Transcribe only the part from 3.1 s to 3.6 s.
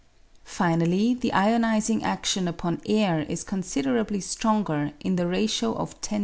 is